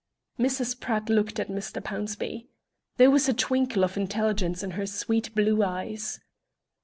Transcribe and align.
Mrs. 0.39 0.79
Pratt 0.79 1.11
looked 1.11 1.39
at 1.39 1.47
Mr. 1.47 1.79
Pownceby. 1.79 2.47
There 2.97 3.11
was 3.11 3.29
a 3.29 3.35
twinkle 3.35 3.83
of 3.83 3.97
intelligence 3.97 4.63
in 4.63 4.71
her 4.71 4.87
sweet 4.87 5.35
blue 5.35 5.63
eyes. 5.63 6.19